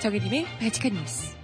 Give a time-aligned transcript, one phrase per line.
[0.00, 1.36] 정혜림의 발칙한 뉴스.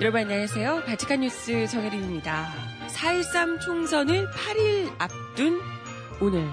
[0.00, 0.82] 여러분 안녕하세요.
[0.84, 2.52] 발칙한 뉴스 정혜림입니다.
[2.88, 5.60] 4.13 총선을 8일 앞둔
[6.20, 6.44] 오늘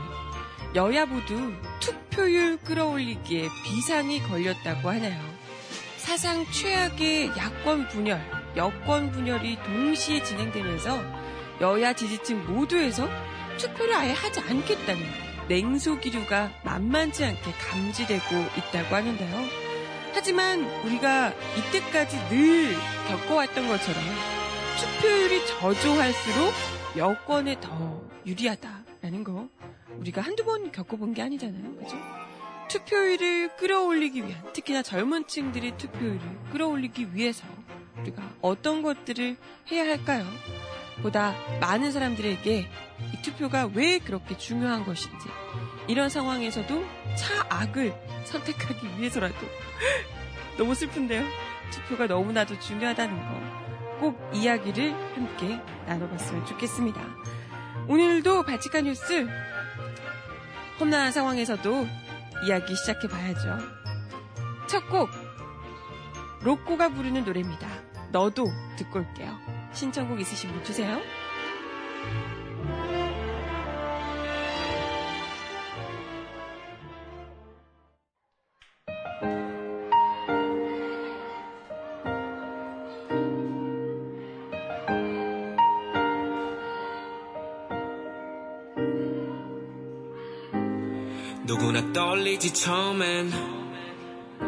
[0.76, 5.30] 여야 모두 투표율 끌어올리기에 비상이 걸렸다고 하나요.
[6.11, 8.20] 사상 최악의 야권 분열,
[8.57, 11.01] 여권 분열이 동시에 진행되면서
[11.61, 13.07] 여야 지지층 모두에서
[13.57, 15.01] 투표를 아예 하지 않겠다는
[15.47, 18.25] 냉소 기류가 만만치 않게 감지되고
[18.57, 19.37] 있다고 하는데요.
[20.13, 22.75] 하지만 우리가 이때까지 늘
[23.07, 24.03] 겪어왔던 것처럼
[24.81, 26.53] 투표율이 저조할수록
[26.98, 29.48] 여권에 더 유리하다라는 거
[29.99, 31.77] 우리가 한두 번 겪어본 게 아니잖아요.
[31.77, 31.96] 그죠?
[32.72, 37.46] 투표율을 끌어올리기 위한, 특히나 젊은 층들의 투표율을 끌어올리기 위해서
[38.00, 39.36] 우리가 어떤 것들을
[39.72, 40.26] 해야 할까요?
[41.02, 42.60] 보다 많은 사람들에게
[43.14, 45.27] 이 투표가 왜 그렇게 중요한 것인지,
[45.88, 46.86] 이런 상황에서도
[47.18, 47.94] 차악을
[48.26, 49.36] 선택하기 위해서라도
[50.58, 51.24] 너무 슬픈데요.
[51.72, 53.62] 투표가 너무나도 중요하다는 거
[54.02, 56.99] 꼭 이야기를 함께 나눠봤으면 좋겠습니다.
[57.88, 59.27] 오늘도 발칙한 뉴스
[60.80, 61.88] 험난한 상황에서도
[62.43, 63.57] 이야기 시작해 봐야죠.
[64.67, 65.09] 첫 곡
[66.44, 67.67] 로꼬가 부르는 노래입니다.
[68.11, 68.47] 너도
[68.78, 69.38] 듣고 올게요.
[69.73, 71.00] 신청곡 있으신 분 주세요.
[92.41, 93.31] 떨리지 처음엔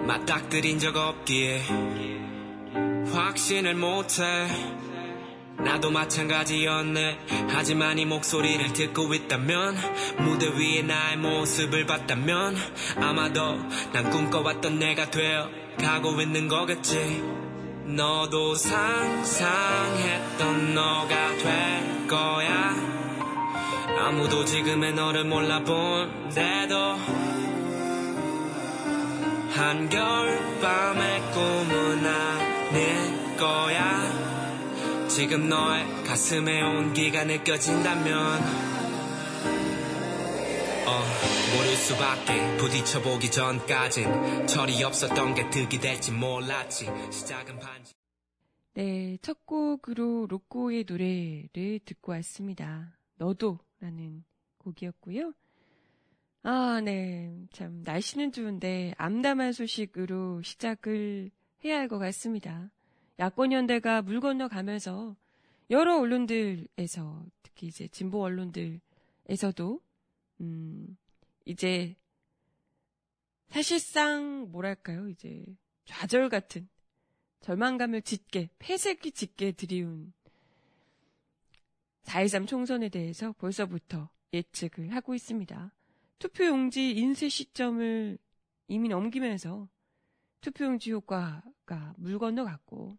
[0.07, 1.61] 맞닥뜨린 적 없기에
[3.13, 4.47] 확신을 못해.
[5.63, 7.19] 나도 마찬가지였네.
[7.49, 9.77] 하지만 이 목소리를 듣고 있다면
[10.17, 12.57] 무대 위에 나의 모습을 봤다면
[12.95, 13.59] 아마도
[13.93, 15.47] 난 꿈꿔왔던 내가 되어
[15.79, 17.21] 가고 있는 거겠지.
[17.85, 22.73] 너도 상상했던 너가 될 거야.
[23.99, 27.43] 아무도 지금의 너를 몰라본데도
[29.53, 38.41] 한겨울밤의 꿈은 아닐 거야 지금 너의 가슴에 온기가 느껴진다면
[40.87, 41.03] 어
[41.55, 47.93] 모를 수밖에 부딪혀보기 전까진 철이 없었던 게 득이 될지 몰랐지 시작은 반지
[48.73, 52.97] 네, 첫 곡으로 로꼬의 노래를 듣고 왔습니다.
[53.17, 54.23] 너도 라는
[54.57, 55.33] 곡이었고요.
[56.43, 57.47] 아, 네.
[57.53, 61.31] 참, 날씨는 좋은데 암담한 소식으로 시작을
[61.63, 62.69] 해야 할 것 같습니다.
[63.19, 65.15] 야권연대가 물 건너가면서
[65.69, 69.79] 여러 언론들에서, 특히 이제 진보 언론들에서도,
[70.41, 70.97] 음,
[71.45, 71.95] 이제
[73.47, 75.45] 사실상 뭐랄까요, 이제
[75.85, 76.67] 좌절 같은
[77.41, 80.11] 절망감을 짙게, 폐쇄기 짙게 드리운
[82.03, 85.71] 4.13 총선에 대해서 벌써부터 예측을 하고 있습니다.
[86.23, 88.17] 투표용지 인쇄 시점을
[88.69, 89.67] 이미 넘기면서
[90.39, 92.97] 투표용지 효과가 물 건너갔고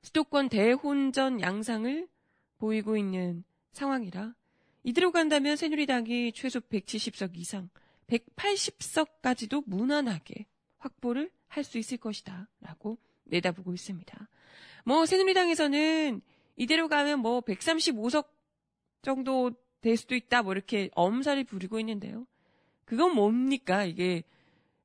[0.00, 2.08] 수도권 대혼전 양상을
[2.56, 4.34] 보이고 있는 상황이라
[4.84, 7.68] 이대로 간다면 새누리당이 최소 170석 이상
[8.06, 10.46] 180석까지도 무난하게
[10.78, 14.28] 확보를 할 수 있을 것이다 라고 내다보고 있습니다.
[14.86, 16.22] 뭐 새누리당에서는
[16.56, 18.28] 이대로 가면 뭐 135석
[19.02, 22.26] 정도 될 수도 있다 뭐 이렇게 엄살을 부리고 있는데요.
[22.84, 24.22] 그건 뭡니까 이게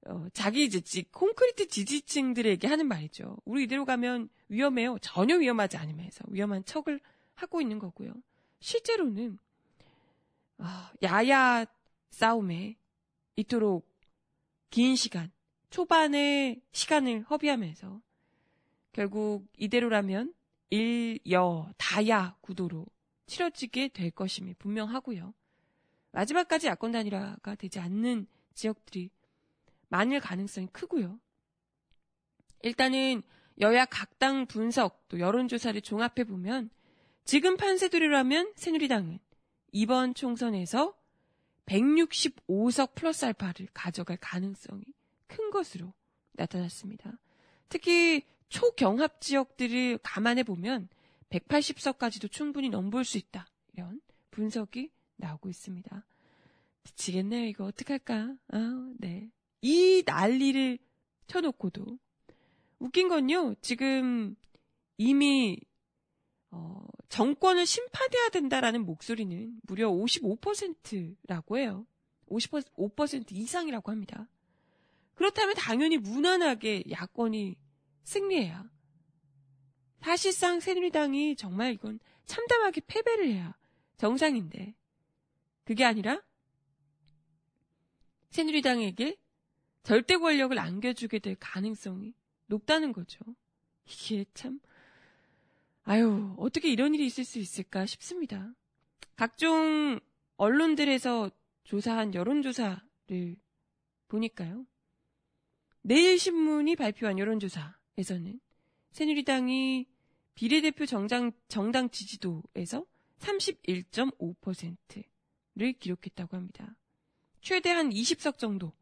[0.05, 3.37] 어, 자기 지지 콘크리트 지지층들에게 하는 말이죠.
[3.45, 4.97] 우리 이대로 가면 위험해요.
[5.01, 6.99] 전혀 위험하지 않으면서 위험한 척을
[7.33, 8.13] 하고 있는 거고요.
[8.59, 9.39] 실제로는
[10.59, 10.65] 어,
[11.03, 11.65] 야야
[12.11, 12.77] 싸움에
[13.35, 13.87] 이토록
[14.69, 15.31] 긴 시간
[15.69, 18.01] 초반에 시간을 허비하면서
[18.93, 20.33] 결국 이대로라면
[20.69, 22.85] 일여 다야 구도로
[23.27, 25.33] 치러지게 될 것임이 분명하고요.
[26.11, 29.09] 마지막까지 야권 단일화가 되지 않는 지역들이
[29.89, 31.19] 많을 가능성이 크고요.
[32.63, 33.21] 일단은
[33.61, 36.69] 여야 각 당 분석 또 여론조사를 종합해 보면
[37.25, 39.19] 지금 판세대로라면 새누리당은
[39.71, 40.95] 이번 총선에서
[41.65, 44.83] 165석 플러스 알파를 가져갈 가능성이
[45.27, 45.93] 큰 것으로
[46.33, 47.11] 나타났습니다.
[47.69, 50.87] 특히 초경합 지역들을 감안해 보면
[51.39, 53.47] 180석까지도 충분히 넘볼 수 있다.
[53.73, 54.01] 이런
[54.31, 56.05] 분석이 나오고 있습니다.
[56.83, 57.45] 미치겠네요.
[57.45, 58.35] 이거 어떡할까?
[58.49, 59.29] 아, 네.
[59.61, 60.77] 이 난리를
[61.27, 61.97] 쳐놓고도
[62.79, 64.35] 웃긴 건요, 지금
[64.97, 65.59] 이미,
[66.51, 71.85] 어, 정권을 심판해야 된다라는 목소리는 무려 55%라고 해요.
[72.29, 74.27] 55% 이상이라고 합니다.
[75.15, 77.55] 그렇다면 당연히 무난하게 야권이
[78.03, 78.69] 승리해야.
[80.05, 83.57] 사실상 새누리당이 정말 이건 참담하게 패배를 해야
[83.97, 84.75] 정상인데.
[85.63, 86.21] 그게 아니라
[88.29, 89.17] 새누리당에게
[89.81, 92.13] 절대 권력을 안겨주게 될 가능성이
[92.45, 93.19] 높다는 거죠.
[93.87, 94.59] 이게 참,
[95.85, 98.53] 아유, 어떻게 이런 일이 있을 수 있을까 싶습니다.
[99.15, 99.99] 각종
[100.37, 101.31] 언론들에서
[101.63, 103.37] 조사한 여론조사를
[104.07, 104.67] 보니까요.
[105.81, 108.39] 내일신문이 발표한 여론조사에서는
[108.91, 109.94] 새누리당이
[110.35, 112.85] 비례대표 정당, 정당 지지도에서
[113.19, 116.75] 31.5%를 기록했다고 합니다.
[117.41, 118.73] 최대 한 20석 정도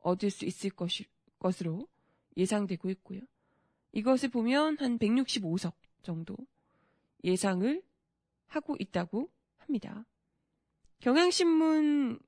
[0.00, 1.06] 얻을 수 있을 것이,
[1.38, 1.88] 것으로
[2.36, 3.20] 예상되고 있고요.
[3.92, 6.36] 이것을 보면 한 165석 정도
[7.24, 7.82] 예상을
[8.48, 10.04] 하고 있다고 합니다.
[11.00, 12.20] 경향신문에서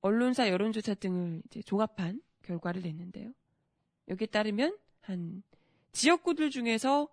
[0.00, 3.32] 언론사 여론조사 등을 이제 종합한 결과를 냈는데요.
[4.08, 5.42] 여기에 따르면 한
[5.94, 7.08] 지역구들 중에서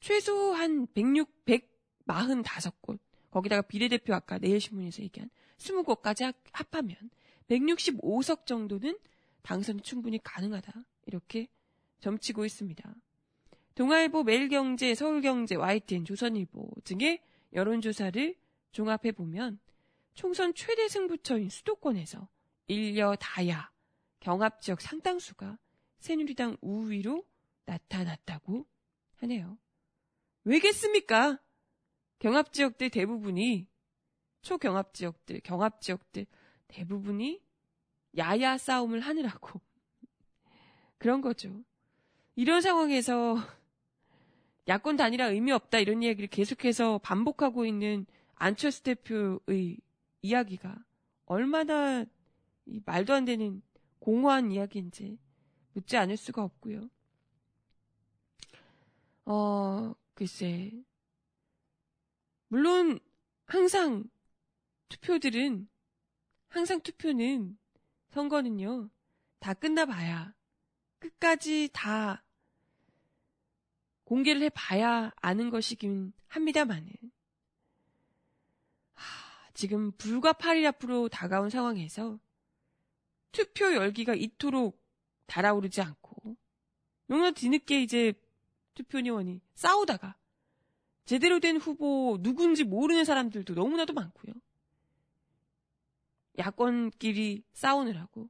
[0.00, 2.98] 최소 한 106, 145곳,
[3.30, 6.96] 거기다가 비례대표 아까 내일신문에서 얘기한 20곳까지 합하면
[7.48, 8.98] 165석 정도는
[9.42, 10.72] 당선이 충분히 가능하다.
[11.06, 11.48] 이렇게
[12.00, 12.94] 점치고 있습니다.
[13.74, 17.20] 동아일보, 매일경제, 서울경제, YTN, 조선일보 등의
[17.52, 18.34] 여론조사를
[18.72, 19.58] 종합해 보면
[20.14, 22.28] 총선 최대 승부처인 수도권에서
[22.66, 23.70] 일여 다야
[24.20, 25.58] 경합 지역 상당수가
[25.98, 27.24] 새누리당 우위로
[27.72, 28.66] 나타났다고
[29.16, 29.58] 하네요.
[30.44, 31.38] 왜겠습니까?
[32.18, 33.66] 경합 지역들 대부분이
[34.42, 36.26] 초경합 지역들, 경합 지역들
[36.68, 37.40] 대부분이
[38.18, 39.60] 야야 싸움을 하느라고
[40.98, 41.64] 그런 거죠.
[42.34, 43.36] 이런 상황에서
[44.68, 49.78] 야권 단일화 의미 없다 이런 이야기를 계속해서 반복하고 있는 안철수 대표의
[50.20, 50.76] 이야기가
[51.26, 52.04] 얼마나
[52.84, 53.62] 말도 안 되는
[53.98, 55.18] 공허한 이야기인지
[55.72, 56.88] 묻지 않을 수가 없고요.
[59.24, 60.72] 어, 글쎄.
[62.48, 62.98] 물론
[63.46, 64.04] 항상
[64.88, 65.68] 투표들은
[66.48, 67.58] 항상 투표는
[68.10, 68.90] 선거는요.
[69.38, 70.34] 다 끝나봐야
[70.98, 72.24] 끝까지 다
[74.04, 76.92] 공개를 해봐야 아는 것이긴 합니다만은
[79.54, 82.18] 지금 불과 8일 앞으로 다가온 상황에서
[83.32, 84.82] 투표 열기가 이토록
[85.26, 86.36] 달아오르지 않고
[87.06, 88.12] 너무나 뒤늦게 이제
[88.74, 90.16] 투표요원이 싸우다가
[91.04, 94.32] 제대로 된 후보 누군지 모르는 사람들도 너무나도 많고요.
[96.38, 98.28] 야권끼리 싸우느라고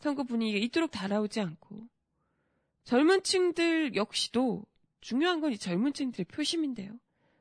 [0.00, 1.88] 선거 분위기가 이토록 달아오지 않고
[2.84, 4.64] 젊은 층들 역시도
[5.00, 6.98] 중요한 건 이 젊은 층들의 표심인데요.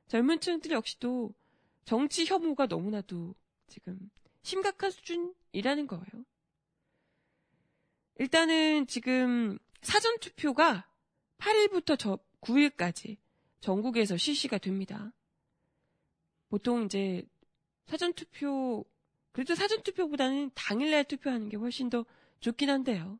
[0.07, 1.33] 젊은 층들 역시도
[1.85, 3.35] 정치 혐오가 너무나도
[3.67, 4.09] 지금
[4.43, 6.25] 심각한 수준이라는 거예요.
[8.19, 10.87] 일단은 지금 사전투표가
[11.37, 13.17] 8일부터 저 9일까지
[13.59, 15.11] 전국에서 실시가 됩니다.
[16.49, 17.23] 보통 이제
[17.85, 18.85] 사전투표,
[19.31, 22.05] 그래도 사전투표보다는 당일날 투표하는 게 훨씬 더
[22.39, 23.19] 좋긴 한데요.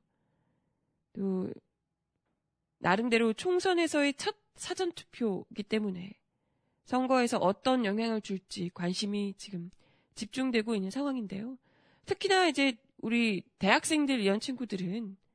[1.13, 1.51] 또,
[2.79, 6.13] 나름대로 총선에서의 첫 사전투표이기 때문에
[6.85, 9.71] 선거에서 어떤 영향을 줄지 관심이 지금
[10.15, 11.57] 집중되고 있는 상황인데요.
[12.05, 15.26] 특히나 이제 우리 대학생들 이런 친구들은 어,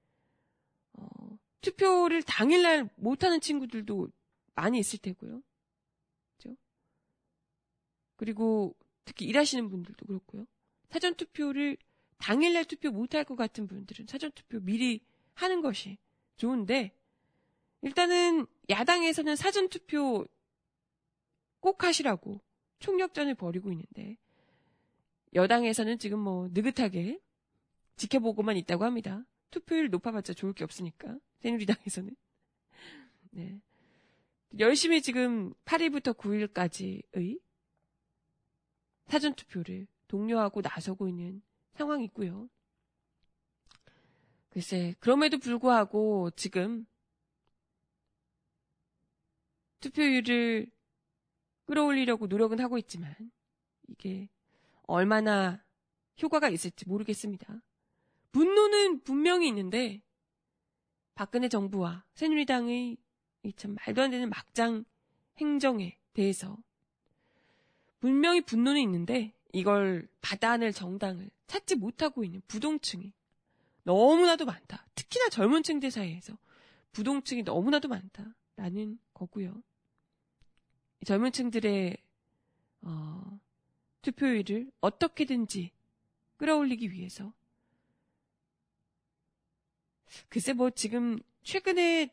[1.62, 4.08] 투표를 당일날 못하는 친구들도
[4.54, 5.42] 많이 있을 테고요.
[6.36, 6.56] 그죠?
[8.16, 10.46] 그리고 특히 일하시는 분들도 그렇고요.
[10.90, 11.78] 사전 투표를
[12.18, 15.00] 당일날 투표 못할 것 같은 분들은 사전 투표 미리
[15.34, 15.98] 하는 것이
[16.36, 16.92] 좋은데
[17.80, 20.26] 일단은 야당에서는 사전 투표
[21.60, 22.40] 꼭 하시라고
[22.80, 24.16] 총력전을 벌이고 있는데
[25.34, 27.20] 여당에서는 지금 뭐 느긋하게
[27.96, 29.24] 지켜보고만 있다고 합니다.
[29.52, 32.16] 투표율 높아봤자 좋을 게 없으니까 새누리당에서는
[33.30, 33.60] 네
[34.58, 37.40] 열심히 지금 8일부터 9일까지의
[39.06, 41.42] 사전 투표를 독려하고 나서고 있는
[41.74, 42.48] 상황이고요.
[44.50, 46.86] 글쎄 그럼에도 불구하고 지금
[49.80, 50.70] 투표율을
[51.64, 53.14] 끌어올리려고 노력은 하고 있지만
[53.88, 54.28] 이게
[54.82, 55.64] 얼마나
[56.22, 57.62] 효과가 있을지 모르겠습니다.
[58.32, 60.02] 분노는 분명히 있는데
[61.14, 62.96] 박근혜 정부와 새누리당의
[63.56, 64.84] 참 말도 안 되는 막장
[65.38, 66.56] 행정에 대해서
[68.00, 73.12] 분명히 분노는 있는데 이걸 받아낼 정당을 찾지 못하고 있는 부동층이
[73.84, 74.86] 너무나도 많다.
[74.94, 76.36] 특히나 젊은 층들 사이에서
[76.92, 79.62] 부동층이 너무나도 많다라는 거고요.
[81.04, 81.96] 젊은 층들의
[82.82, 83.40] 어,
[84.02, 85.70] 투표율을 어떻게든지
[86.36, 87.32] 끌어올리기 위해서
[90.28, 92.10] 글쎄 뭐 지금 최근에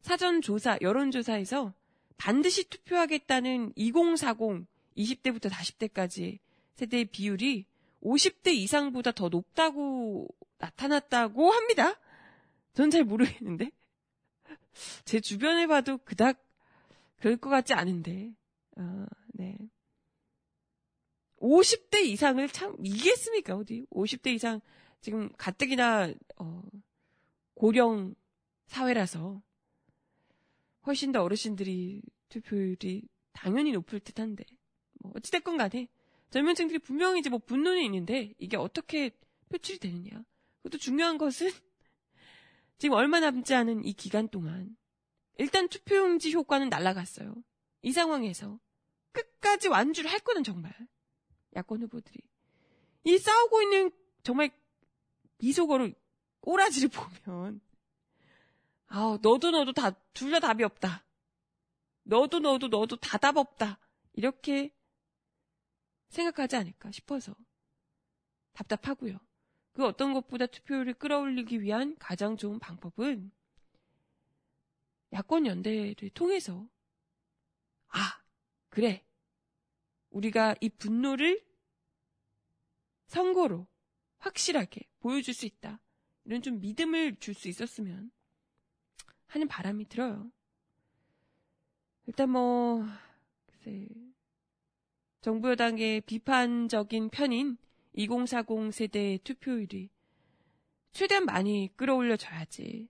[0.00, 1.72] 사전 조사, 여론 조사에서
[2.16, 6.38] 반드시 투표하겠다는 2040, 20대부터 40대까지
[6.74, 7.66] 세대의 비율이
[8.02, 11.98] 50대 이상보다 더 높다고 나타났다고 합니다.
[12.74, 13.70] 전 잘 모르겠는데.
[15.04, 16.42] 제 주변에 봐도 그닥
[17.16, 18.32] 그럴 것 같지 않은데.
[18.76, 19.56] 어, 네.
[21.38, 23.56] 50대 이상을 참 이겠습니까?
[23.56, 23.86] 어디?
[23.90, 24.60] 50대 이상
[25.00, 26.62] 지금 가뜩이나 어,
[27.54, 28.14] 고령
[28.66, 29.42] 사회라서
[30.86, 34.44] 훨씬 더 어르신들이 투표율이 당연히 높을 듯한데
[35.00, 35.88] 뭐 어찌됐건 간에
[36.30, 39.10] 젊은 층들이 분명히 이제 뭐 분노는 있는데 이게 어떻게
[39.50, 40.24] 표출이 되느냐
[40.62, 41.50] 그것도 중요한 것은
[42.78, 44.76] 지금 얼마 남지 않은 이 기간 동안
[45.36, 47.34] 일단 투표용지 효과는 날라갔어요.
[47.82, 48.58] 이 상황에서
[49.12, 50.72] 끝까지 완주를 할 거는 정말
[51.56, 52.18] 야권 후보들이
[53.04, 53.90] 이 싸우고 있는
[54.22, 54.50] 정말
[55.38, 55.90] 비속어로
[56.44, 57.60] 꼬라지를 보면
[58.86, 61.04] 아우 너도 너도 다 둘 다 답이 없다.
[62.04, 63.78] 너도 너도 너도 다 답 없다.
[64.12, 64.72] 이렇게
[66.10, 67.34] 생각하지 않을까 싶어서
[68.52, 69.18] 답답하고요.
[69.72, 73.32] 그 어떤 것보다 투표율을 끌어올리기 위한 가장 좋은 방법은
[75.12, 76.68] 야권 연대를 통해서
[77.88, 78.22] 아
[78.68, 79.04] 그래
[80.10, 81.42] 우리가 이 분노를
[83.06, 83.66] 선거로
[84.18, 85.80] 확실하게 보여줄 수 있다.
[86.24, 88.10] 이런 좀 믿음을 줄 수 있었으면
[89.26, 90.30] 하는 바람이 들어요.
[92.06, 92.84] 일단 뭐,
[93.46, 93.88] 글쎄,
[95.20, 97.56] 정부 여당의 비판적인 편인
[97.94, 99.90] 2040 세대의 투표율이
[100.92, 102.88] 최대한 많이 끌어올려져야지.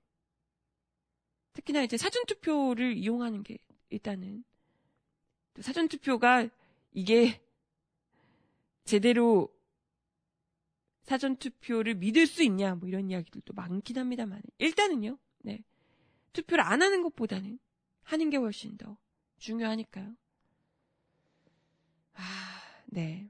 [1.55, 3.59] 특히나 이제 사전투표를 이용하는 게
[3.91, 4.45] 일단은
[5.61, 6.49] 사전투표가
[6.93, 7.41] 이게
[8.85, 9.49] 제대로
[11.05, 15.63] 사전투표를 믿을 수 있냐 뭐 이런 이야기들도 많긴 합니다만 일단은요 네
[16.33, 17.59] 투표를 안 하는 것보다는
[18.03, 18.99] 하는 게 훨씬 더
[19.39, 20.15] 중요하니까요
[22.15, 23.29] 아 네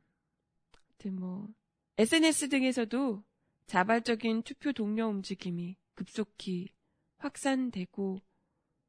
[0.72, 1.48] 아무튼 뭐
[1.96, 3.24] SNS 등에서도
[3.66, 6.68] 자발적인 투표 동료 움직임이 급속히
[7.16, 8.20] 확산되고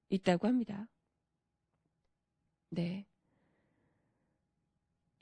[0.10, 0.90] 있다고 합니다.
[2.70, 3.06] 네.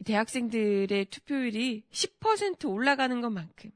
[0.04, 3.72] 대학생들의 투표율이 10% 올라가는 것만큼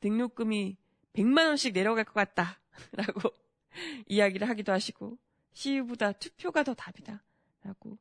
[0.00, 0.76] 등록금이
[1.12, 2.60] 100만 원씩 내려갈 것 같다.
[2.92, 3.30] 라고
[4.06, 5.18] 이야기를 하기도 하시고
[5.52, 7.22] 시위보다 투표가 더 답이다.
[7.62, 7.98] 라고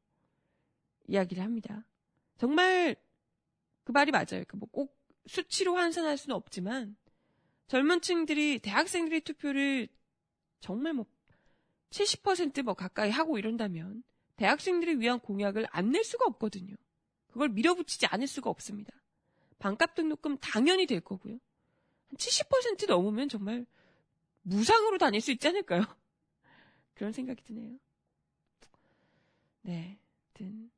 [1.07, 1.85] 이야기를 합니다.
[2.37, 2.95] 정말
[3.83, 4.43] 그 말이 맞아요.
[4.47, 6.95] 그 뭐꼭 수치로 환산할 수는 없지만
[7.67, 9.87] 젊은 층들이 대학생들의 투표를
[10.59, 11.05] 정말 뭐
[11.91, 14.03] 70%뭐 가까이 하고 이런다면
[14.37, 16.75] 대학생들을 위한 공약을 안 낼 수가 없거든요.
[17.39, 18.91] 그걸 밀어붙이지 않을 수가 없습니다.
[19.59, 21.35] 반값 등록금 당연히 될 거고요.
[21.35, 23.65] 한 70% 넘으면 정말
[24.41, 25.83] 무상으로 다닐 수 있지 않을까요?
[26.95, 27.77] 그런 생각이 드네요.
[29.61, 29.97] 네.
[30.33, 30.69] 하여튼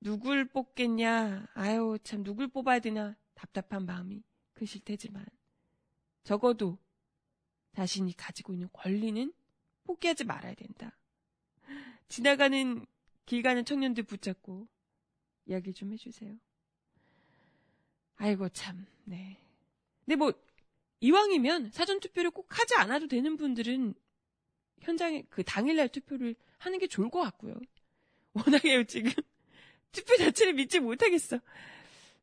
[0.00, 1.48] 누굴 뽑겠냐.
[1.54, 4.22] 아유, 참 누굴 뽑아야 되나 답답한 마음이
[4.54, 5.26] 크실 테지만
[6.22, 6.78] 적어도
[7.74, 9.32] 자신이 가지고 있는 권리는
[9.82, 10.96] 포기하지 말아야 된다.
[12.06, 12.86] 지나가는
[13.26, 14.68] 길 가는 청년들 붙잡고
[15.48, 16.36] 이야기 좀 해주세요.
[18.16, 19.38] 아이고 참, 네.
[20.04, 20.32] 근데 뭐
[21.00, 23.94] 이왕이면 사전 투표를 꼭 하지 않아도 되는 분들은
[24.80, 27.54] 현장에 그 당일날 투표를 하는 게 좋을 것 같고요.
[28.34, 29.10] 워낙에 지금
[29.92, 31.40] 투표 자체를 믿지 못하겠어.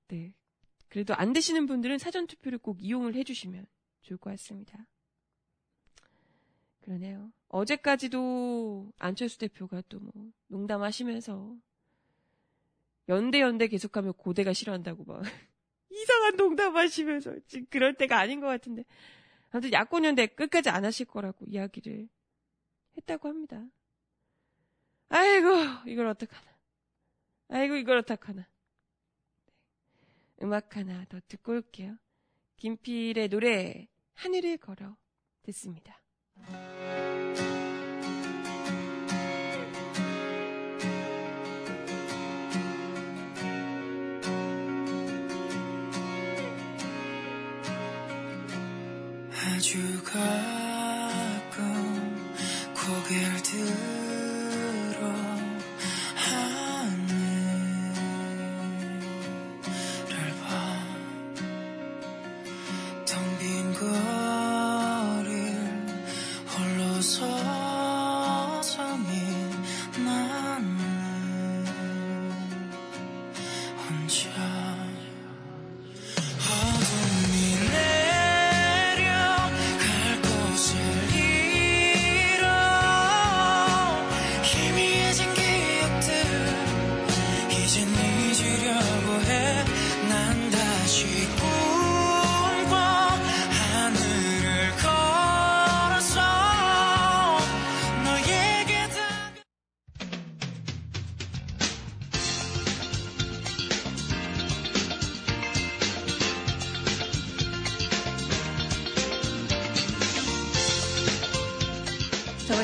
[0.08, 0.34] 네.
[0.90, 3.66] 그래도 안 되시는 분들은 사전 투표를 꼭 이용을 해주시면
[4.04, 4.86] 좋을 것 같습니다.
[6.82, 7.32] 그러네요.
[7.48, 11.58] 어제까지도 안철수 대표가 또 뭐 농담하시면서
[13.10, 15.22] 연대 연대 계속하면 고대가 싫어한다고 막
[15.90, 18.84] 이상한 농담하시면서 지금 그럴 때가 아닌 것 같은데
[19.52, 22.10] 아무튼 야권 연대 끝까지 안 하실 거라고 이야기를
[22.98, 23.64] 했다고 합니다.
[25.10, 25.50] 아이고
[25.88, 26.56] 이걸 어떡하나.
[27.50, 28.42] 아이고 이걸 어떡하나.
[28.42, 28.48] 네.
[30.42, 31.98] 음악 하나 더 듣고 올게요.
[32.58, 34.98] 김필의 노래 하늘을 걸어
[35.44, 36.02] 듣습니다.
[49.66, 50.65] 주가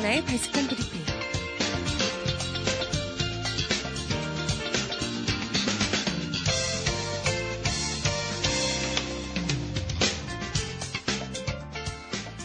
[0.02, 1.02] 정하나의 바이스컨 브리핑.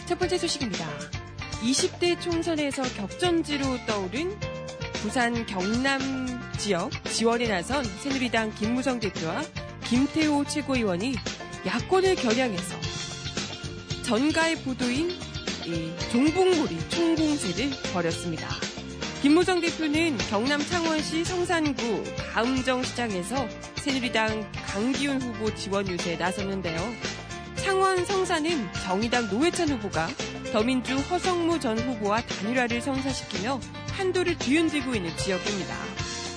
[0.05, 0.87] 첫 번째 소식입니다.
[1.63, 4.39] 20대 총선에서 격전지로 떠오른
[5.01, 5.99] 부산 경남
[6.59, 9.41] 지역 지원에 나선 새누리당 김무성 대표와
[9.85, 11.15] 김태호 최고위원이
[11.65, 12.75] 야권을 겨냥해서
[14.03, 15.26] 전가의 보도인
[16.11, 18.47] 종북몰이 총공세를 벌였습니다.
[19.21, 26.79] 김무성 대표는 경남 창원시 성산구 가음정시장에서 새누리당 강기훈 후보 지원 유세에 나섰는데요.
[27.55, 30.07] 창원 성산은 정의당 노회찬 후보가
[30.53, 33.59] 더민주 허성무 전 후보와 단일화를 성사시키며
[33.91, 35.75] 한도를 뒤흔들고 있는 지역입니다.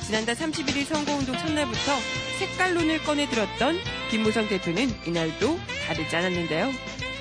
[0.06, 1.96] 지난달 31일 선거운동 첫날부터
[2.40, 3.78] 색깔론을 꺼내들었던
[4.10, 5.56] 김무성 대표는 이날도
[5.86, 6.72] 다르지 않았는데요.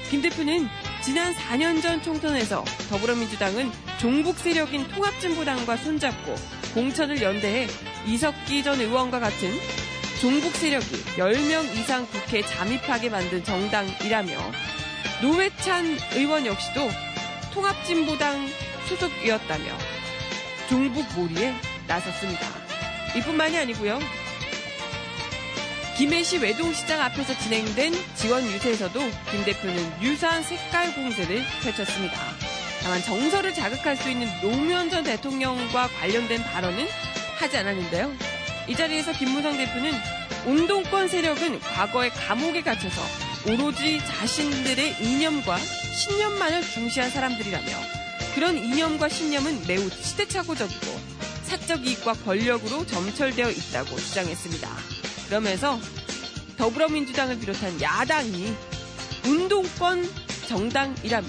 [0.09, 0.67] 김 대표는
[1.09, 6.35] 지난 4년 전 총선에서 더불어민주당은 종북 세력인 통합진보당과 손잡고
[6.75, 7.67] 공천을 연대해
[8.05, 9.49] 이석기 전 의원과 같은
[10.21, 10.85] 종북 세력이
[11.17, 14.37] 10명 이상 국회에 잠입하게 만든 정당이라며
[15.23, 16.87] 노회찬 의원 역시도
[17.55, 18.47] 통합진보당
[18.87, 19.65] 소속이었다며
[20.69, 21.55] 종북 몰이에
[21.87, 22.45] 나섰습니다.
[23.17, 23.97] 이뿐만이 아니고요.
[25.99, 28.97] 김해시 외동시장 앞에서 진행된 지원 유세에서도
[29.31, 32.17] 김 대표는 유사한 색깔 공세를 펼쳤습니다.
[32.81, 36.87] 다만 정서를 자극할 수 있는 노무현 전 대통령과 관련된 발언은
[37.37, 38.15] 하지 않았는데요.
[38.69, 39.91] 이 자리에서 김무성 대표는
[40.45, 43.01] 운동권 세력은 과거의 감옥에 갇혀서
[43.51, 47.67] 오로지 자신들의 이념과 신념만을 중시한 사람들이라며
[48.35, 50.97] 그런 이념과 신념은 매우 시대착오적이고
[51.43, 54.98] 사적 이익과 권력으로 점철되어 있다고 주장했습니다.
[55.29, 55.79] 그러면서
[56.57, 58.51] 더불어민주당을 비롯한 야당이
[59.25, 60.09] 운동권
[60.47, 61.27] 정당이라며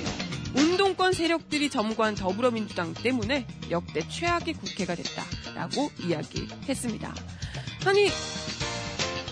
[0.54, 7.14] 운동권 세력들이 점거한 더불어민주당 때문에 역대 최악의 국회가 됐다라고 이야기했습니다.
[7.84, 8.10] 아니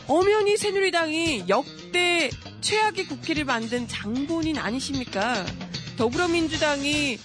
[0.07, 5.45] 엄연히 새누리당이 역대 최악의 국회를 만든 장본인 아니십니까?
[5.97, 7.19] 더불어민주당이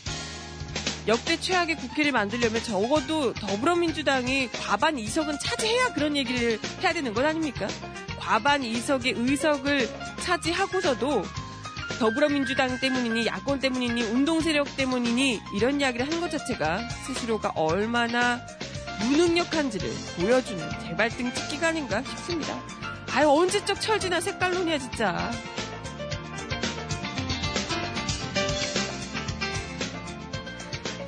[1.08, 7.68] 역대 최악의 국회를 만들려면 적어도 더불어민주당이 과반 이석은 차지해야 그런 얘기를 해야 되는 것 아닙니까?
[8.18, 9.90] 과반 이석의 의석을
[10.22, 11.24] 차지하고서도
[12.00, 18.40] 더불어민주당 때문이니 야권 때문이니 운동 세력 때문이니 이런 이야기를 하는 것 자체가 스스로가 얼마나
[19.02, 22.58] 무능력한지를 보여주는 대발등 찍기가 아닌가 싶습니다.
[23.12, 25.32] 아유 언제적 철지나 색깔론이야 진짜.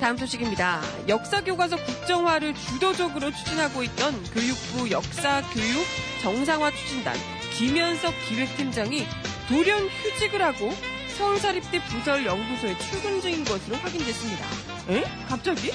[0.06, 0.80] 다음 소식입니다.
[1.08, 5.84] 역사 교과서 국정화를 주도적으로 추진하고 있던 교육부 역사교육
[6.22, 7.16] 정상화 추진단
[7.58, 9.04] 김현석 기획팀장이
[9.48, 10.72] 돌연 휴직을 하고
[11.18, 14.46] 서울사립대 부설연구소에 출근 중인 것으로 확인됐습니다.
[14.90, 15.02] 에?
[15.28, 15.72] 갑자기?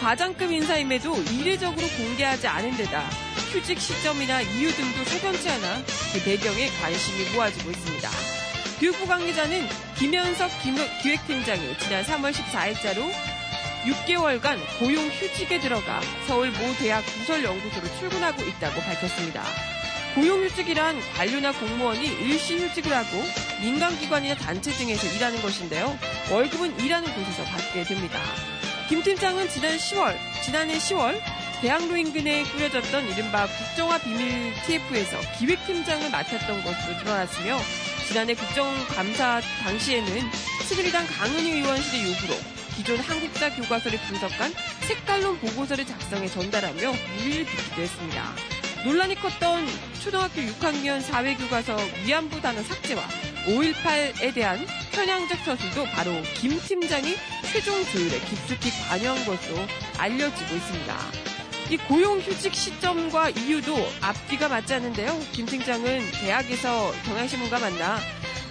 [0.00, 3.00] 과장급 인사임에도 이례적으로 공개하지 않은 데다
[3.50, 8.10] 휴직 시점이나 이유 등도 석연치 않아 그 배경에 관심이 모아지고 있습니다.
[8.78, 9.66] 교육부 관계자는
[9.98, 10.52] 김현석
[11.02, 13.35] 기획팀장이 지난 3월 14일자로
[13.86, 19.44] 6개월간 고용 휴직에 들어가 서울 모 대학 부설연구소로 출근하고 있다고 밝혔습니다.
[20.16, 23.22] 고용휴직이란 관료나 공무원이 일시 휴직을 하고
[23.60, 25.96] 민간기관이나 단체 등에서 일하는 것인데요.
[26.30, 28.18] 월급은 일하는 곳에서 받게 됩니다.
[28.88, 31.20] 김 팀장은 지난 10월, 지난해 10월
[31.60, 37.58] 대학로 인근에 꾸려졌던 이른바 국정화 비밀 TF에서 기획팀장을 맡았던 것으로 드러났으며
[38.08, 40.30] 지난해 국정감사 당시에는
[40.64, 48.34] 새누리당 강은희 의원실의 요구로 기존 한국사 교과서를 분석한 색깔론 보고서를 작성해 전달하며 무리를 빚기도 했습니다.
[48.84, 49.66] 논란이 컸던
[50.02, 53.02] 초등학교 6학년 사회교과서 위안부 단어 삭제와
[53.46, 57.16] 5.18에 대한 편향적 서술도 바로 김 팀장이
[57.50, 59.56] 최종 조율에 깊숙이 관여한 것으로
[59.98, 60.96] 알려지고 있습니다.
[61.70, 65.18] 이 고용휴직 시점과 이유도 앞뒤가 맞지 않는데요.
[65.32, 67.98] 김 팀장은 대학에서 경향신문과 만나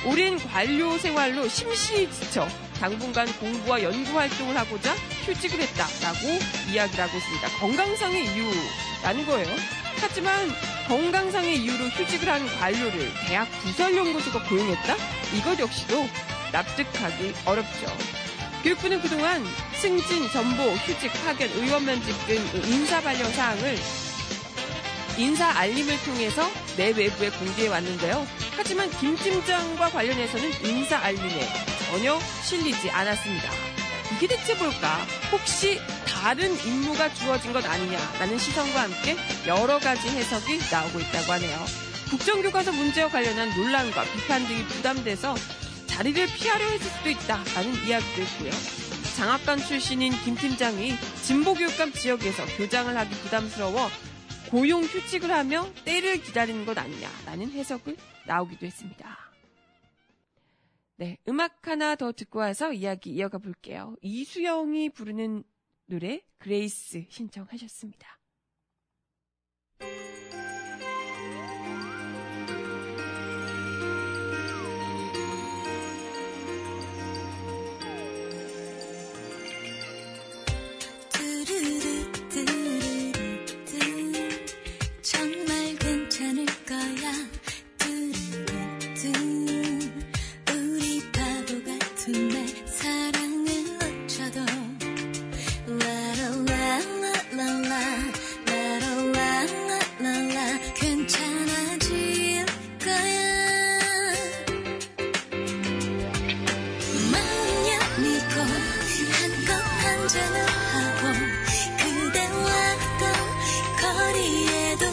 [0.05, 2.47] 오랜 관료 생활로 심시히 지쳐
[2.79, 4.93] 당분간 공부와 연구 활동을 하고자
[5.25, 6.39] 휴직을 했다라고
[6.71, 7.47] 이야기를 하고 있습니다.
[7.59, 9.55] 건강상의 이유라는 거예요.
[9.99, 10.49] 하지만
[10.87, 14.95] 건강상의 이유로 휴직을 한 관료를 대학 부설연구소가 고용했다?
[15.37, 16.07] 이것 역시도
[16.51, 17.97] 납득하기 어렵죠.
[18.63, 19.43] 교육부는 그동안
[19.79, 22.35] 승진, 전보, 휴직, 파견, 의원 면직 등
[22.67, 23.77] 인사 발령 사항을
[25.17, 28.27] 인사 알림을 통해서 내 외부에 공개해 왔는데요.
[28.57, 31.47] 하지만 김 팀장과 관련해서는 인사 알림에
[31.89, 33.49] 전혀 실리지 않았습니다.
[34.13, 35.05] 이게 대체 뭘까?
[35.31, 39.15] 혹시 다른 임무가 주어진 것 아니냐라는 시선과 함께
[39.47, 41.65] 여러 가지 해석이 나오고 있다고 하네요.
[42.09, 45.35] 국정교과서 문제와 관련한 논란과 비판 등이 부담돼서
[45.87, 48.51] 자리를 피하려 했을 수도 있다라는 이야기도 있고요.
[49.15, 53.89] 장학관 출신인 김 팀장이 진보교육감 지역에서 교장을 하기 부담스러워
[54.51, 59.17] 고용 휴직을 하며 때를 기다리는 것 아니냐라는 해석을 나오기도 했습니다.
[60.97, 63.95] 네, 음악 하나 더 듣고 와서 이야기 이어가 볼게요.
[64.01, 65.43] 이수영이 부르는
[65.87, 68.19] 노래 Grace 신청하셨습니다.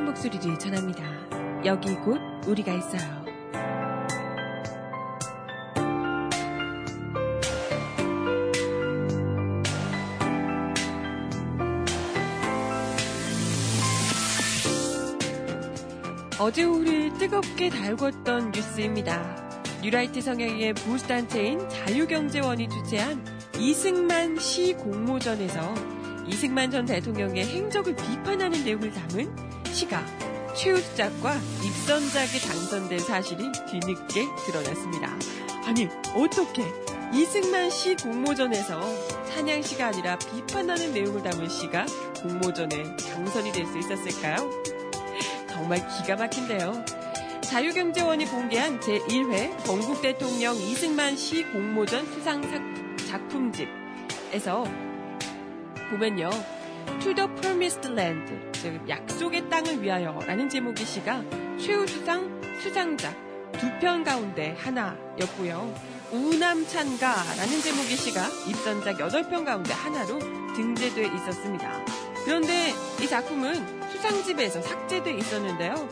[0.00, 1.04] 필요한 목소리를 전합니다.
[1.64, 3.20] 여기 곧 우리가 있어요.
[16.38, 19.50] 어제 오후를 뜨겁게 달궜던 뉴스입니다.
[19.82, 23.24] 뉴라이트 성향의 보수단체인 자유경제원이 주최한
[23.58, 25.74] 이승만 시 공모전에서
[26.26, 29.49] 이승만 전 대통령의 행적을 비판하는 내용을 담은
[29.80, 30.04] 시가
[30.54, 35.16] 최우수작과 입선작이 당선된 사실이 뒤늦게 드러났습니다.
[35.64, 36.64] 아니 어떻게
[37.14, 38.78] 이승만 시 공모전에서
[39.26, 41.86] 찬양시가 아니라 비판하는 내용을 담은 시가
[42.20, 44.50] 공모전에 당선이 될 수 있었을까요?
[45.48, 46.84] 정말 기가 막힌데요.
[47.40, 52.42] 자유경제원이 공개한 제1회 전국 대통령 이승만 시 공모전 수상
[53.08, 54.64] 작품집에서
[55.88, 56.59] 보면요.
[56.86, 61.22] To the Promised Land, 즉 약속의 땅을 위하여라는 제목의 시가
[61.58, 63.14] 최우수상 수상작
[63.52, 65.74] 두 편 가운데 하나였고요.
[66.12, 70.18] 우남찬가라는 제목의 시가 입선작 8편 가운데 하나로
[70.54, 71.84] 등재돼 있었습니다.
[72.24, 75.88] 그런데 이 작품은 수상집에서 삭제돼 있었는데요.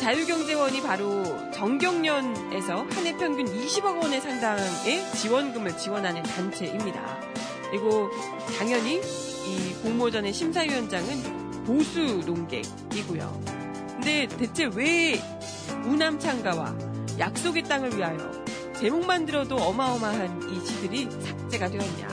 [0.00, 7.20] 자유경제원이 바로 정경련에서 한 해 평균 20억 원의 상당의 지원금을 지원하는 단체입니다.
[7.70, 8.10] 그리고
[8.58, 9.00] 당연히
[9.46, 13.42] 이 공모전의 심사위원장은 보수 농객이고요.
[13.88, 15.20] 근데 대체 왜
[15.86, 16.76] 우남창가와
[17.18, 18.18] 약속의 땅을 위하여
[18.74, 22.08] 제목만 들어도 어마어마한 이 시들이 삭제가 되었냐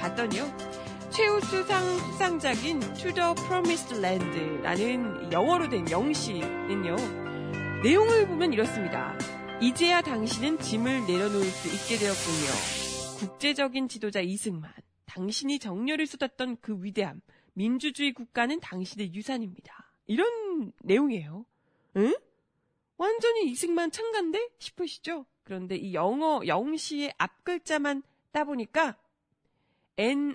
[0.00, 0.66] 봤더니요.
[1.10, 6.96] 최우수상 수상작인 To the Promised Land라는 영어로 된 영시는요.
[7.82, 9.16] 내용을 보면 이렇습니다.
[9.60, 13.18] 이제야 당신은 짐을 내려놓을 수 있게 되었군요.
[13.18, 14.70] 국제적인 지도자 이승만.
[15.16, 17.22] 당신이 정열을 쏟았던 그 위대함,
[17.54, 19.90] 민주주의 국가는 당신의 유산입니다.
[20.06, 21.46] 이런 내용이에요.
[21.96, 22.14] 응?
[22.98, 25.24] 완전히 이승만 창간데 싶으시죠?
[25.42, 28.98] 그런데 이 영어 영시의 앞 글자만 따보니까
[29.96, 30.34] N-I-G-A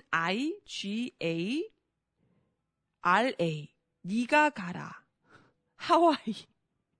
[3.02, 3.68] R-A
[4.04, 5.04] 니가 가라
[5.76, 6.34] 하와이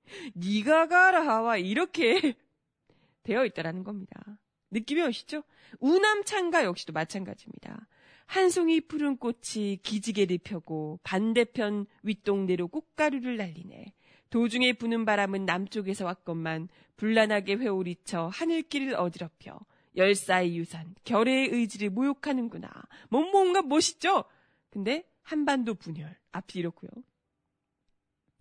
[0.37, 2.37] 니가 가라 하와이 이렇게
[3.25, 4.39] 되어 있다라는 겁니다.
[4.73, 5.45] 느낌이 오시죠?
[5.79, 7.87] 우남창가 역시도 마찬가지입니다.
[8.27, 13.93] 한 송이 푸른 꽃이 기지개를 펴고 반대편 윗동네로 꽃가루를 날리네.
[14.31, 19.61] 도중에 부는 바람은 남쪽에서 왔건만 불란하게 회오리쳐 하늘길을 어지럽혀
[19.95, 22.71] 열사의 유산, 결의 의지를 모욕하는구나.
[23.11, 24.25] 뭐 뭔가 멋있죠?
[24.71, 26.91] 근데 한반도 분열, 앞이 이렇고요.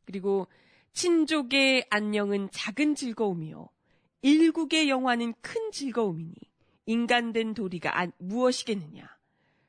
[0.06, 0.48] 그리고
[0.94, 3.68] 친족의 안녕은 작은 즐거움이요.
[4.22, 6.34] 일국의 영화는 큰 즐거움이니
[6.86, 9.08] 인간된 도리가 안, 무엇이겠느냐.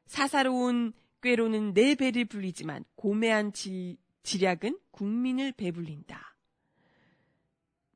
[0.07, 6.37] 사사로운 꾀로는 내 배를 불리지만 고매한 지, 지략은 국민을 배불린다.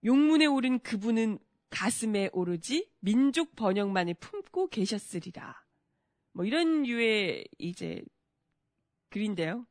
[0.05, 1.39] 용문에 오른 그분은
[1.71, 5.65] 가슴에 오르지 민족 번영만을 품고 계셨으리라.
[6.33, 8.05] 뭐 이런 유의 이제
[9.11, 9.67] 글인데요.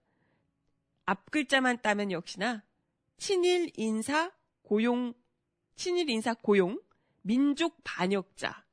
[1.05, 2.63] 앞 글자만 따면 역시나
[3.17, 4.31] 친일 인사
[4.63, 5.13] 고용
[5.75, 6.79] 친일 인사 고용,
[7.21, 8.65] 민족 반역자,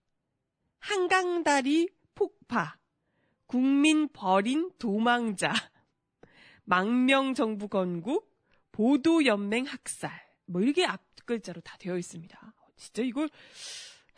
[0.78, 2.78] 한강다리 폭파,
[3.46, 5.52] 국민 버린 도망자,
[6.64, 8.30] 망명정부 건국,
[8.72, 10.10] 보도연맹 학살,
[10.46, 12.54] 뭐 이렇게 앞글자로 다 되어 있습니다.
[12.76, 13.28] 진짜 이걸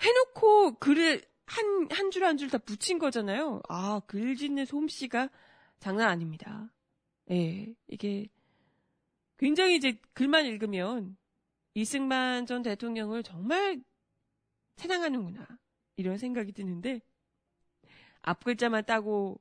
[0.00, 3.60] 해놓고 글을 한, 한 줄 한 줄 다 붙인 거잖아요.
[3.68, 5.28] 아, 글 짓는 솜씨가
[5.78, 6.72] 장난 아닙니다.
[7.30, 8.28] 예, 이게
[9.36, 11.16] 굉장히 이제 글만 읽으면
[11.74, 13.82] 이승만 전 대통령을 정말
[14.76, 15.46] 찬양하는구나.
[15.96, 17.00] 이런 생각이 드는데,
[18.22, 19.40] 앞글자만 따고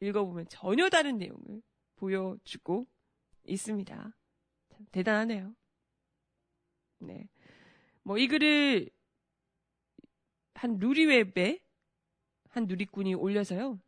[0.00, 1.62] 읽어보면 전혀 다른 내용을
[1.96, 2.86] 보여주고
[3.44, 4.16] 있습니다.
[4.70, 5.54] 참 대단하네요.
[6.98, 7.28] 네.
[8.02, 8.90] 뭐, 이 글을
[10.54, 11.60] 한 누리웹에
[12.50, 13.78] 한 누리꾼이 올려서요.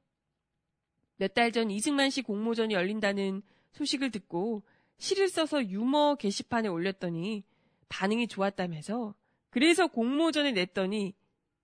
[1.17, 4.63] 몇 달 전 이승만 씨 공모전이 열린다는 소식을 듣고
[4.99, 7.45] 시를 써서 유머 게시판에 올렸더니
[7.89, 9.15] 반응이 좋았다면서
[9.51, 11.15] 그래서 공모전에 냈더니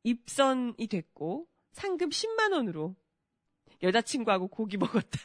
[0.04, 2.96] 입선이 됐고 상금 10만 원으로
[3.82, 5.20] 여자친구하고 고기 먹었다.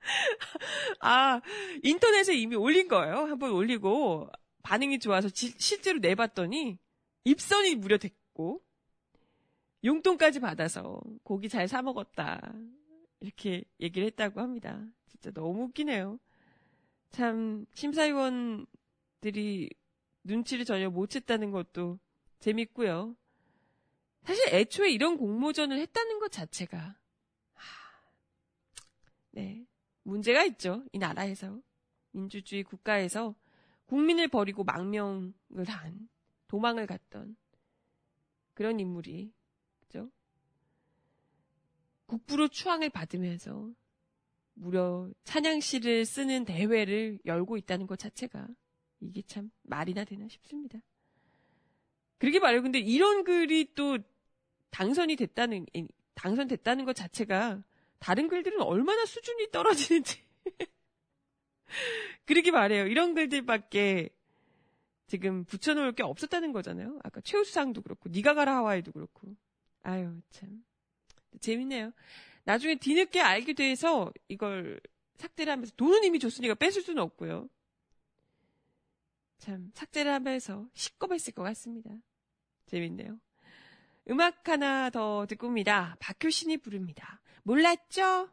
[1.00, 1.40] 아,
[1.82, 3.16] 인터넷에 이미 올린 거예요.
[3.16, 4.28] 한번 올리고
[4.62, 6.78] 반응이 좋아서 지, 실제로 내봤더니
[7.24, 8.62] 입선이 무려 됐고
[9.84, 12.52] 용돈까지 받아서 고기 잘 사 먹었다.
[13.20, 14.84] 이렇게 얘기를 했다고 합니다.
[15.06, 16.18] 진짜 너무 웃기네요.
[17.10, 18.66] 참 심사위원
[19.22, 19.70] 들이
[20.24, 21.98] 눈치를 전혀 못 챘다는 것도
[22.40, 23.16] 재밌고요.
[24.24, 26.98] 사실 애초에 이런 공모전을 했다는 것 자체가
[29.30, 29.64] 네
[30.02, 30.84] 문제가 있죠.
[30.92, 31.60] 이 나라에서
[32.10, 33.34] 민주주의 국가에서
[33.86, 35.32] 국민을 버리고 망명을
[35.66, 36.08] 한
[36.48, 37.36] 도망을 갔던
[38.54, 39.32] 그런 인물이
[39.80, 40.10] 그죠?
[42.06, 43.70] 국부로 추앙을 받으면서
[44.54, 48.48] 무려 찬양시를 쓰는 대회를 열고 있다는 것 자체가
[49.02, 50.78] 이게 참 말이나 되나 싶습니다.
[52.18, 52.62] 그러게 말해요.
[52.62, 53.98] 근데 이런 글이 또
[54.70, 55.66] 당선이 됐다는,
[56.14, 57.62] 당선됐다는 것 자체가
[57.98, 60.22] 다른 글들은 얼마나 수준이 떨어지는지.
[62.24, 62.86] 그러게 말해요.
[62.86, 64.10] 이런 글들밖에
[65.08, 66.98] 지금 붙여놓을 게 없었다는 거잖아요.
[67.02, 69.34] 아까 최우수상도 그렇고, 니가 가라 하와이도 그렇고.
[69.82, 70.64] 아유, 참.
[71.40, 71.92] 재밌네요.
[72.44, 74.80] 나중에 뒤늦게 알게 돼서 이걸
[75.16, 77.48] 삭제를 하면서 돈은 이미 줬으니까 뺏을 수는 없고요.
[79.42, 81.90] 참, 삭제를 하면서 시겁했을 것 같습니다.
[82.66, 83.18] 재밌네요.
[84.08, 85.96] 음악 하나 더 듣고 옵니다.
[85.98, 87.20] 박효신이 부릅니다.
[87.42, 88.28] 몰랐죠?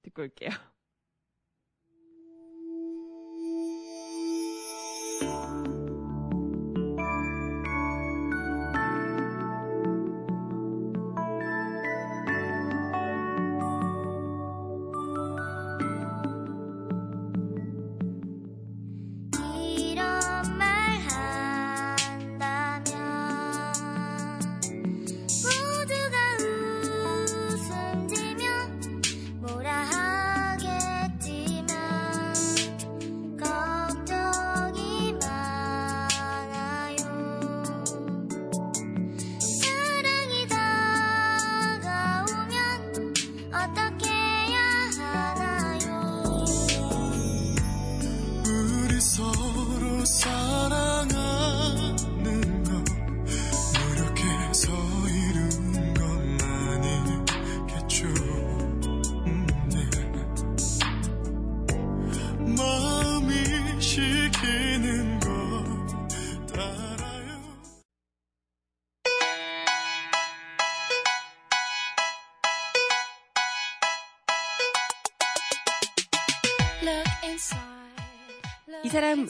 [0.00, 0.48] 듣고 올게요.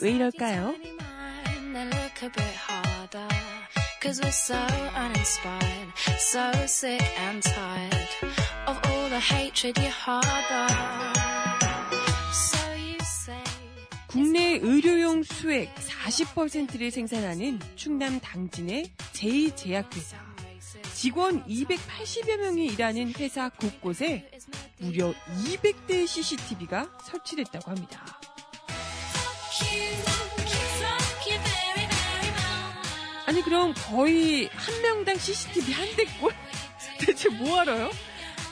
[0.01, 0.75] 왜 이럴까요?
[14.07, 20.15] 국내 의료용 수액 40%를 생산하는 충남 당진의 제2제약회사.
[20.93, 24.31] 직원 280여 명이 일하는 회사 곳곳에
[24.79, 25.13] 무려
[25.45, 28.05] 200대의 CCTV가 설치됐다고 합니다.
[33.45, 36.33] 그럼 거의 한 명당 CCTV 한 대꼴?
[36.99, 37.91] 대체 뭐하러요?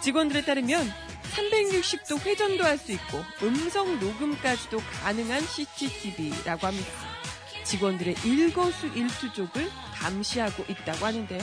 [0.01, 0.93] 직원들에 따르면
[1.33, 6.91] 360도 회전도 할 수 있고 음성 녹음까지도 가능한 CCTV라고 합니다.
[7.63, 11.41] 직원들의 일거수일투족을 감시하고 있다고 하는데요.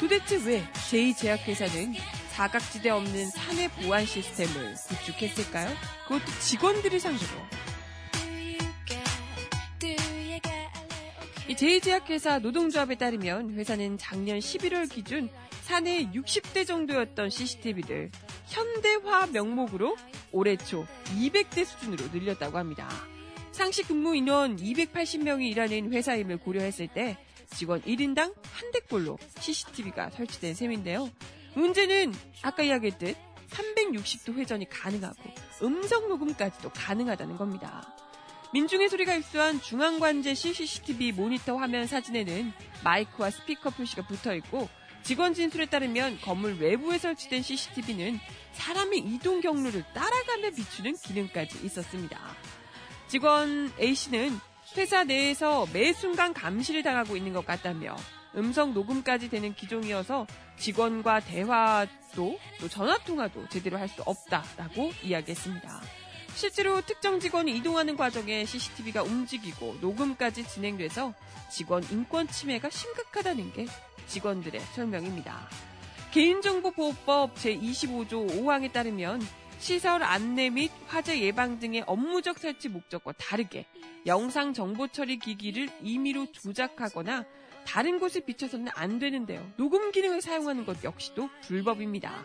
[0.00, 1.94] 도대체 왜 제2제약회사는
[2.32, 5.76] 사각지대 없는 사내 보안 시스템을 구축했을까요?
[6.08, 7.30] 그것도 직원들이 상대로.
[11.60, 15.28] 제1제약회사 노동조합에 따르면 회사는 작년 11월 기준
[15.60, 18.10] 사내 60대 정도였던 CCTV를
[18.46, 19.94] 현대화 명목으로
[20.32, 20.86] 올해 초
[21.18, 22.88] 200대 수준으로 늘렸다고 합니다.
[23.52, 27.18] 상시 근무 인원 280명이 일하는 회사임을 고려했을 때
[27.50, 31.10] 직원 1인당 한 대꼴로 CCTV가 설치된 셈인데요.
[31.54, 33.14] 문제는 아까 이야기했듯
[33.50, 35.22] 360도 회전이 가능하고
[35.62, 37.94] 음성 녹음까지도 가능하다는 겁니다.
[38.52, 44.68] 민중의 소리가 입수한 중앙관제실 CCTV 모니터 화면 사진에는 마이크와 스피커 표시가 붙어 있고
[45.02, 48.18] 직원 진술에 따르면 건물 외부에 설치된 CCTV는
[48.52, 52.18] 사람의 이동 경로를 따라가며 비추는 기능까지 있었습니다.
[53.06, 54.38] 직원 A씨는
[54.76, 57.96] 회사 내에서 매 순간 감시를 당하고 있는 것 같다며
[58.36, 60.26] 음성 녹음까지 되는 기종이어서
[60.58, 65.80] 직원과 대화도 또 전화 통화도 제대로 할 수 없다라고 이야기했습니다.
[66.34, 71.14] 실제로 특정 직원이 이동하는 과정에 CCTV가 움직이고 녹음까지 진행돼서
[71.50, 73.66] 직원 인권 침해가 심각하다는 게
[74.06, 75.48] 직원들의 설명입니다.
[76.12, 79.20] 개인정보보호법 제25조 5항에 따르면
[79.58, 83.66] 시설 안내 및 화재 예방 등의 업무적 설치 목적과 다르게
[84.06, 87.26] 영상 정보 처리 기기를 임의로 조작하거나
[87.66, 89.46] 다른 곳에 비춰서는 안 되는데요.
[89.56, 92.24] 녹음 기능을 사용하는 것 역시도 불법입니다.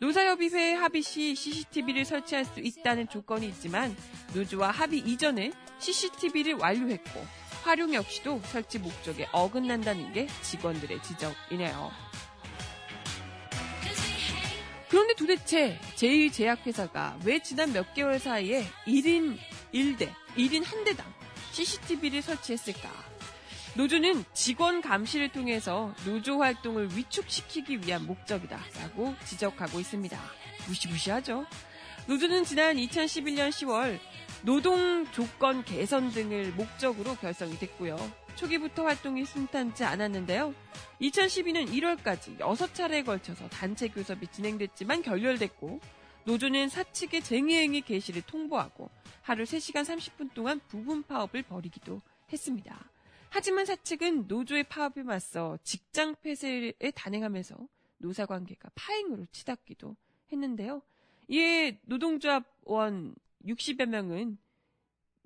[0.00, 3.96] 노사협의회 합의 시 CCTV를 설치할 수 있다는 조건이 있지만
[4.34, 7.24] 노조와 합의 이전에 CCTV를 완료했고
[7.64, 11.90] 활용 역시도 설치 목적에 어긋난다는 게 직원들의 지적이네요.
[14.88, 19.36] 그런데 도대체 제1제약회사가 왜 지난 몇 개월 사이에 1인
[19.74, 21.04] 1대, 1인 1대당
[21.52, 23.07] CCTV를 설치했을까?
[23.78, 30.18] 노조는 직원 감시를 통해서 노조 활동을 위축시키기 위한 목적이다라고 지적하고 있습니다.
[30.66, 31.46] 무시무시하죠.
[32.08, 34.00] 노조는 지난 2011년 10월
[34.42, 37.96] 노동 조건 개선 등을 목적으로 결성이 됐고요.
[38.34, 40.52] 초기부터 활동이 순탄치 않았는데요.
[41.00, 45.78] 2012년 1월까지 6차례에 걸쳐서 단체 교섭이 진행됐지만 결렬됐고
[46.24, 48.90] 노조는 사측의 쟁의행위 개시를 통보하고
[49.22, 52.90] 하루 3시간 30분 동안 부분 파업을 벌이기도 했습니다.
[53.30, 57.56] 하지만 사측은 노조의 파업에 맞서 직장 폐쇄에 단행하면서
[57.98, 59.96] 노사 관계가 파행으로 치닫기도
[60.32, 60.82] 했는데요.
[61.28, 63.14] 이에 노동조합원
[63.44, 64.38] 60여 명은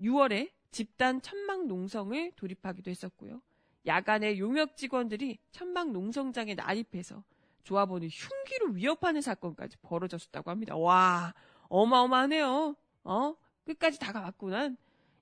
[0.01, 3.41] 6월에 집단 천막 농성을 돌입하기도 했었고요.
[3.87, 7.23] 야간에 용역 직원들이 천막 농성장에 난입해서
[7.65, 10.77] 조합원을 흉기로 위협하는 사건까지 벌어졌었다고 합니다.
[10.77, 11.35] 와,
[11.69, 12.75] 어마어마하네요.
[13.05, 13.37] 어?
[13.65, 14.71] 끝까지 다가왔구나.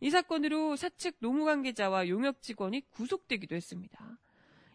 [0.00, 4.18] 이 사건으로 사측 노무 관계자와 용역 직원이 구속되기도 했습니다.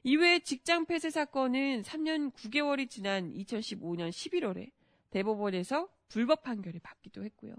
[0.03, 4.69] 이외에 직장 폐쇄 사건은 3년 9개월이 지난 2015년 11월에
[5.09, 7.55] 대법원에서 불법 판결을 받기도 했고요.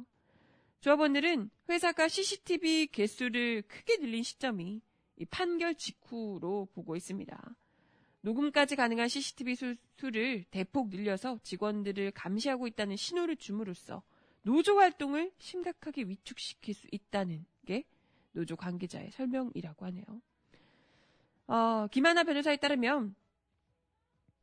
[0.81, 4.81] 조합원들은 회사가 CCTV 개수를 크게 늘린 시점이
[5.31, 7.57] 판결 직후로 보고 있습니다.
[8.20, 14.02] 녹음까지 가능한 CCTV 수, 수를 대폭 늘려서 직원들을 감시하고 있다는 신호를 줌으로써
[14.42, 17.85] 노조 활동을 심각하게 위축시킬 수 있다는 게
[18.33, 20.04] 노조 관계자의 설명이라고 하네요.
[21.48, 23.14] 어, 김하나 변호사에 따르면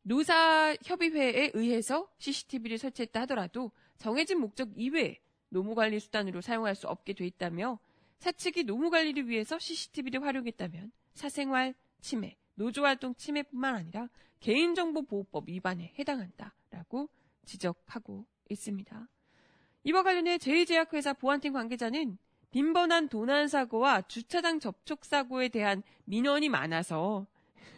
[0.04, 5.20] 노사협의회에 의해서 CCTV를 설치했다 하더라도 정해진 목적 이외에
[5.50, 7.80] 노무관리 수단으로 사용할 수 없게 돼 있다며
[8.20, 14.10] 사측이 노무관리를 위해서 CCTV를 활용했다면 사생활 침해, 노조활동 침해뿐만 아니라
[14.40, 17.10] 개인정보보호법 위반에 해당한다라고
[17.46, 19.08] 지적하고 있습니다.
[19.86, 22.18] 이와 관련해 제1제약회사 보안팀 관계자는
[22.54, 27.26] 빈번한 도난 사고와 주차장 접촉 사고에 대한 민원이 많아서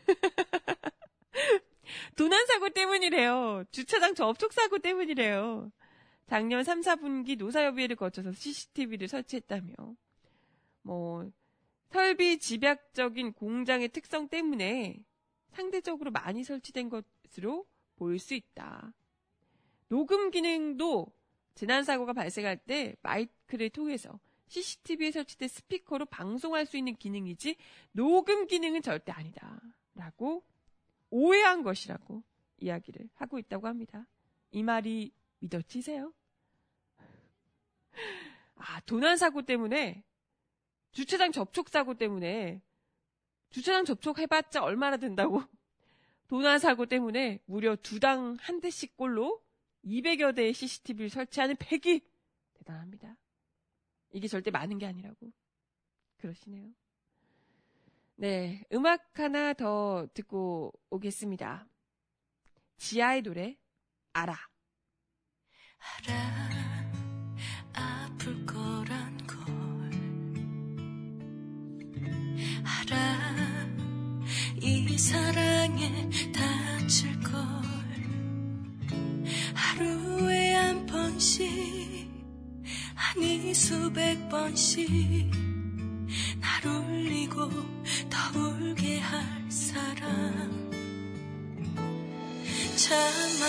[2.18, 3.64] 도난 사고 때문이래요.
[3.72, 5.72] 주차장 접촉 사고 때문이래요.
[6.28, 9.74] 작년 3, 4분기 노사협의회를 거쳐서 CCTV를 설치했다며
[10.82, 11.32] 뭐
[11.90, 15.02] 설비 집약적인 공장의 특성 때문에
[15.54, 17.66] 상대적으로 많이 설치된 것으로
[17.96, 18.92] 보일 수 있다.
[19.88, 21.08] 녹음 기능도
[21.54, 27.56] 지난 사고가 발생할 때 마이크를 통해서 CCTV에 설치된 스피커로 방송할 수 있는 기능이지
[27.92, 29.60] 녹음 기능은 절대 아니다.
[29.96, 30.44] 라고
[31.10, 32.24] 오해한 것이라고
[32.60, 34.08] 이야기를 하고 있다고 합니다.
[34.52, 36.14] 이 말이 믿어지세요?
[38.56, 40.04] 아, 도난 사고 때문에
[40.92, 42.62] 주차장 접촉 사고 때문에
[43.50, 45.44] 주차장 접촉해봤자 얼마나 된다고
[46.28, 49.42] 도난 사고 때문에 무려 두 당 한 대씩 꼴로
[49.86, 52.02] 200여 대의 CCTV를 설치하는 팩이
[52.56, 53.16] 대단합니다.
[54.16, 55.30] 이게 절대 많은 게 아니라고
[56.20, 56.72] 그러시네요.
[58.16, 61.68] 네, 음악 하나 더 듣고 오겠습니다.
[62.78, 63.58] 지아의 노래
[64.14, 64.38] 알아.
[66.08, 66.92] 알아
[67.74, 69.38] 아플 거란 걸
[72.64, 73.68] 알아
[74.62, 77.34] 이 사랑에 다칠 걸
[79.54, 81.95] 하루에 한 번씩
[83.56, 85.32] 수백 번씩
[86.42, 87.50] 날 울리고
[88.10, 90.70] 더 울게 할 사람.
[92.76, 93.48] 차마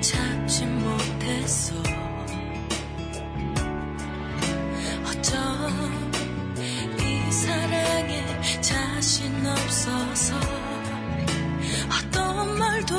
[0.00, 1.74] 잡지 못했어.
[5.04, 6.10] 어쩜
[6.98, 10.34] 이 사랑에 자신 없어서
[11.92, 12.98] 어떤 말도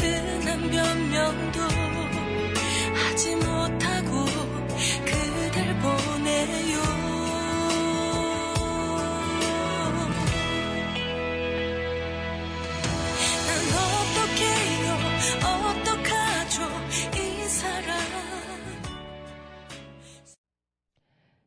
[0.00, 1.89] 그난 변명도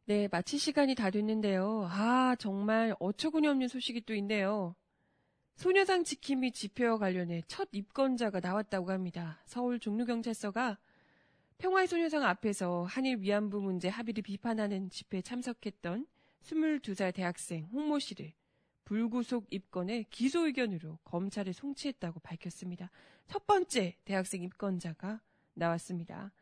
[0.06, 1.88] 네, 마칠 시간이 다 됐는데요.
[1.90, 4.76] 아, 정말 어처구니 없는 소식이 또 있네요.
[5.56, 9.42] 소녀상 지킴이 집회와 관련해 첫 입건자가 나왔다고 합니다.
[9.46, 10.78] 서울 종로경찰서가
[11.64, 16.06] 평화의 소녀상 앞에서 한일 위안부 문제 합의를 비판하는 집회에 참석했던
[16.42, 18.34] 22살 대학생 홍모 씨를
[18.84, 22.92] 불구속 입건해 기소 의견으로 검찰에 송치했다고 밝혔습니다.
[23.30, 25.22] 첫 번째 대학생 입건자가
[25.54, 26.34] 나왔습니다.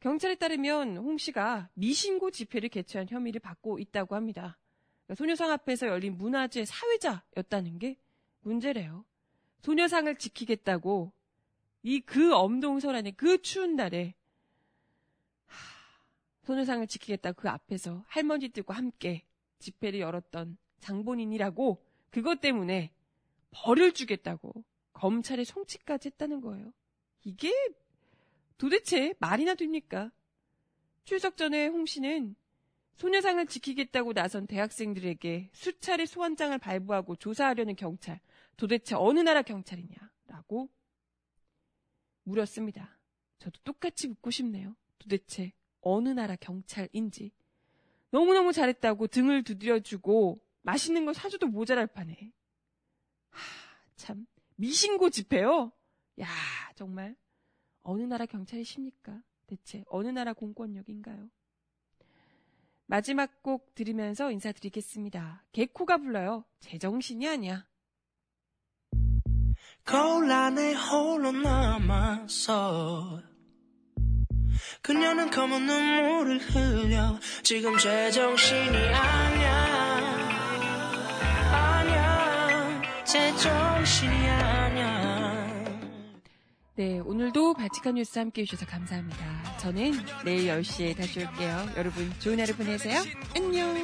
[0.00, 4.58] 경찰에 따르면 홍 씨가 미신고 집회를 개최한 혐의를 받고 있다고 합니다.
[5.06, 7.96] 그러니까 소녀상 앞에서 열린 문화재 사회자였다는 게
[8.42, 9.06] 문제래요.
[9.62, 11.12] 소녀상을 지키겠다고
[11.82, 14.25] 이 그 엄동설안의 그 추운 날에 하,
[16.46, 19.26] 소녀상을 지키겠다 그 앞에서 할머니들과 함께
[19.58, 22.92] 집회를 열었던 장본인이라고 그것 때문에
[23.50, 24.52] 벌을 주겠다고
[24.92, 26.72] 검찰에 송치까지 했다는 거예요.
[27.24, 27.52] 이게
[28.58, 30.12] 도대체 말이나 됩니까?
[31.02, 32.36] 출석 전에 홍 씨는
[32.94, 38.20] 소녀상을 지키겠다고 나선 대학생들에게 수차례 소환장을 발부하고 조사하려는 경찰,
[38.56, 40.70] 도대체 어느 나라 경찰이냐라고
[42.22, 42.98] 물었습니다.
[43.40, 44.76] 저도 똑같이 묻고 싶네요.
[44.98, 45.52] 도대체
[45.88, 47.30] 어느 나라 경찰인지.
[48.10, 52.32] 너무너무 잘했다고 등을 두드려주고 맛있는 거 사줘도 모자랄 판에.
[53.30, 53.40] 하,
[53.94, 54.26] 참.
[54.56, 55.70] 미신고 집회요?
[56.20, 56.26] 야,
[56.74, 57.14] 정말.
[57.82, 59.22] 어느 나라 경찰이십니까?
[59.46, 61.30] 대체 어느 나라 공권력인가요?
[62.86, 65.44] 마지막 곡 들으면서 인사드리겠습니다.
[65.52, 66.44] 개코가 불러요.
[66.58, 67.64] 제정신이 아니야.
[69.84, 73.22] 거울 안에 홀로 남아서
[74.82, 79.76] 그녀는 검은 눈물을 흘려 지금 제정신이 아니야
[81.52, 85.46] 아니야 제정신이 아니야
[86.76, 89.56] 네, 오늘도 발칙한 뉴스 함께 해주셔서 감사합니다.
[89.56, 89.92] 저는
[90.26, 91.70] 내일 10시에 다시 올게요.
[91.74, 93.02] 여러분 좋은 하루 보내세요.
[93.34, 93.74] 안녕.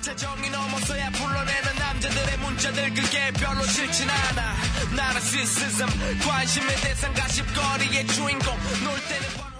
[0.00, 4.54] 재정이 넘어서야 불러내는 남자들의 문자들 그게 별로 싫진 않아
[4.96, 5.86] 나라시스즘
[6.26, 8.54] 관심의 대상 가십거리의 주인공
[8.84, 9.53] 놀 때는